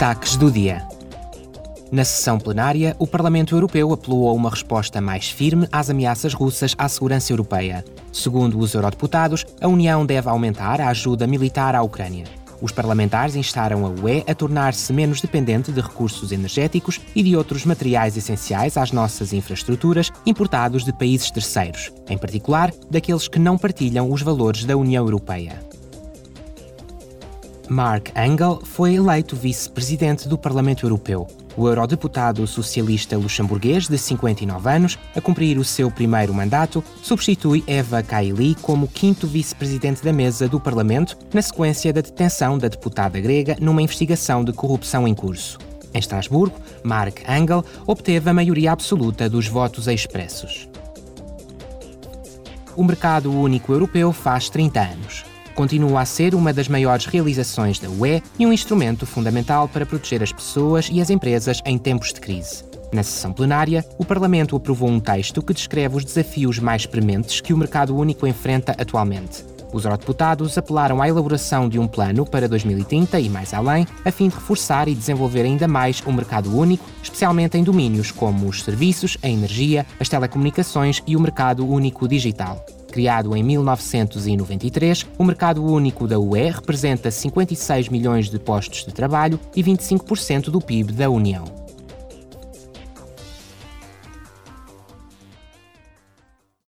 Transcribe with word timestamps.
Destaques 0.00 0.34
do 0.34 0.50
dia. 0.50 0.82
Na 1.92 2.06
sessão 2.06 2.38
plenária, 2.38 2.96
o 2.98 3.06
Parlamento 3.06 3.54
Europeu 3.54 3.92
apelou 3.92 4.30
a 4.30 4.32
uma 4.32 4.48
resposta 4.48 4.98
mais 4.98 5.28
firme 5.28 5.68
às 5.70 5.90
ameaças 5.90 6.32
russas 6.32 6.74
à 6.78 6.88
segurança 6.88 7.30
europeia. 7.34 7.84
Segundo 8.10 8.58
os 8.58 8.72
eurodeputados, 8.72 9.44
a 9.60 9.68
União 9.68 10.06
deve 10.06 10.26
aumentar 10.30 10.80
a 10.80 10.88
ajuda 10.88 11.26
militar 11.26 11.74
à 11.74 11.82
Ucrânia. 11.82 12.24
Os 12.62 12.72
parlamentares 12.72 13.36
instaram 13.36 13.84
a 13.84 13.90
UE 13.90 14.24
a 14.26 14.34
tornar-se 14.34 14.90
menos 14.90 15.20
dependente 15.20 15.70
de 15.70 15.82
recursos 15.82 16.32
energéticos 16.32 16.98
e 17.14 17.22
de 17.22 17.36
outros 17.36 17.66
materiais 17.66 18.16
essenciais 18.16 18.78
às 18.78 18.92
nossas 18.92 19.34
infraestruturas 19.34 20.10
importados 20.24 20.82
de 20.82 20.94
países 20.94 21.30
terceiros, 21.30 21.92
em 22.08 22.16
particular 22.16 22.72
daqueles 22.90 23.28
que 23.28 23.38
não 23.38 23.58
partilham 23.58 24.10
os 24.10 24.22
valores 24.22 24.64
da 24.64 24.78
União 24.78 25.04
Europeia. 25.04 25.69
Mark 27.70 28.08
Engel 28.16 28.60
foi 28.64 28.96
eleito 28.96 29.36
vice-presidente 29.36 30.28
do 30.28 30.36
Parlamento 30.36 30.84
Europeu. 30.84 31.28
O 31.56 31.68
eurodeputado 31.68 32.44
socialista 32.44 33.16
luxemburguês, 33.16 33.86
de 33.86 33.96
59 33.96 34.68
anos, 34.68 34.98
a 35.14 35.20
cumprir 35.20 35.56
o 35.56 35.62
seu 35.62 35.88
primeiro 35.88 36.34
mandato, 36.34 36.82
substitui 37.00 37.62
Eva 37.68 38.02
Kaili 38.02 38.56
como 38.56 38.88
quinto 38.88 39.24
vice-presidente 39.24 40.02
da 40.02 40.12
mesa 40.12 40.48
do 40.48 40.58
Parlamento, 40.58 41.16
na 41.32 41.40
sequência 41.40 41.92
da 41.92 42.00
detenção 42.00 42.58
da 42.58 42.66
deputada 42.66 43.20
grega 43.20 43.56
numa 43.60 43.80
investigação 43.80 44.42
de 44.42 44.52
corrupção 44.52 45.06
em 45.06 45.14
curso. 45.14 45.56
Em 45.94 45.98
Estrasburgo, 46.00 46.58
Mark 46.82 47.20
Engel 47.28 47.64
obteve 47.86 48.30
a 48.30 48.34
maioria 48.34 48.72
absoluta 48.72 49.30
dos 49.30 49.46
votos 49.46 49.86
expressos. 49.86 50.68
O 52.74 52.82
mercado 52.82 53.30
único 53.30 53.72
europeu 53.72 54.12
faz 54.12 54.48
30 54.48 54.80
anos 54.80 55.29
continua 55.60 56.00
a 56.00 56.06
ser 56.06 56.34
uma 56.34 56.54
das 56.54 56.68
maiores 56.68 57.04
realizações 57.04 57.78
da 57.78 57.86
UE 57.86 58.22
e 58.38 58.46
um 58.46 58.52
instrumento 58.52 59.04
fundamental 59.04 59.68
para 59.68 59.84
proteger 59.84 60.22
as 60.22 60.32
pessoas 60.32 60.88
e 60.90 61.02
as 61.02 61.10
empresas 61.10 61.60
em 61.66 61.76
tempos 61.76 62.14
de 62.14 62.20
crise. 62.22 62.64
Na 62.90 63.02
sessão 63.02 63.30
plenária, 63.30 63.84
o 63.98 64.04
Parlamento 64.06 64.56
aprovou 64.56 64.88
um 64.88 64.98
texto 64.98 65.42
que 65.42 65.52
descreve 65.52 65.98
os 65.98 66.02
desafios 66.02 66.58
mais 66.58 66.86
prementes 66.86 67.42
que 67.42 67.52
o 67.52 67.58
mercado 67.58 67.94
único 67.94 68.26
enfrenta 68.26 68.74
atualmente. 68.78 69.44
Os 69.70 69.84
eurodeputados 69.84 70.56
apelaram 70.56 71.02
à 71.02 71.06
elaboração 71.06 71.68
de 71.68 71.78
um 71.78 71.86
plano 71.86 72.24
para 72.24 72.48
2030 72.48 73.20
e 73.20 73.28
mais 73.28 73.52
além, 73.52 73.86
a 74.02 74.10
fim 74.10 74.30
de 74.30 74.36
reforçar 74.36 74.88
e 74.88 74.94
desenvolver 74.94 75.42
ainda 75.42 75.68
mais 75.68 76.02
o 76.06 76.10
mercado 76.10 76.58
único, 76.58 76.86
especialmente 77.02 77.58
em 77.58 77.62
domínios 77.62 78.10
como 78.10 78.48
os 78.48 78.62
serviços, 78.62 79.18
a 79.22 79.28
energia, 79.28 79.84
as 80.00 80.08
telecomunicações 80.08 81.02
e 81.06 81.14
o 81.14 81.20
mercado 81.20 81.68
único 81.68 82.08
digital. 82.08 82.64
Criado 82.90 83.36
em 83.36 83.42
1993, 83.42 85.06
o 85.16 85.24
mercado 85.24 85.64
único 85.64 86.08
da 86.08 86.18
UE 86.18 86.50
representa 86.50 87.10
56 87.10 87.88
milhões 87.88 88.28
de 88.28 88.38
postos 88.38 88.84
de 88.84 88.92
trabalho 88.92 89.38
e 89.54 89.62
25% 89.62 90.50
do 90.50 90.60
PIB 90.60 90.92
da 90.92 91.08
União. 91.08 91.59